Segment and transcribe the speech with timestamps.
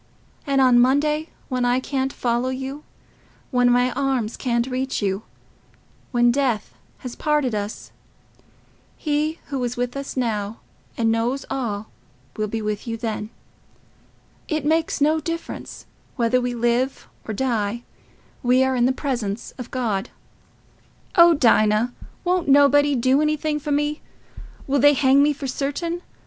[0.47, 6.73] And on Monday, when I can't follow you—when my arms can't reach you—when death
[7.05, 10.59] has parted us—He who is with us now,
[10.97, 11.91] and knows all,
[12.35, 13.29] will be with you then.
[14.47, 17.83] It makes no difference—whether we live or die,
[18.41, 20.09] we are in the presence of God."
[21.15, 21.93] "Oh, Dinah,
[22.23, 24.01] won't nobody do anything for me?
[24.65, 26.01] Will they hang me for certain?...